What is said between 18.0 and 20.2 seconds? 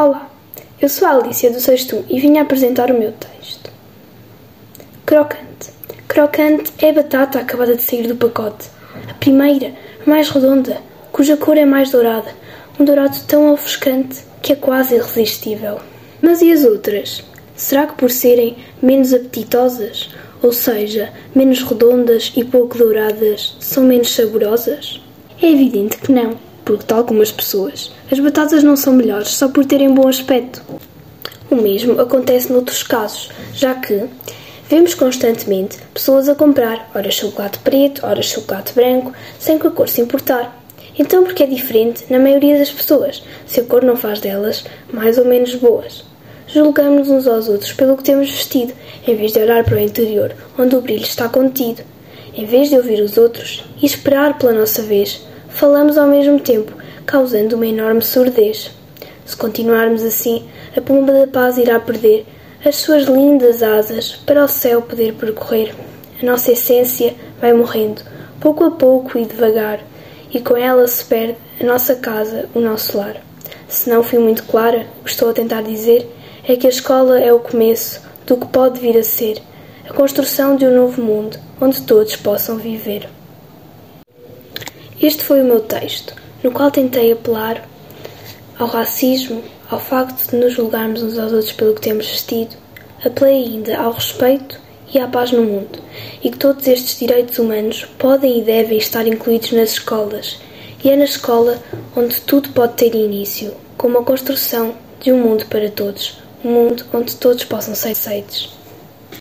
serem menos apetitosas,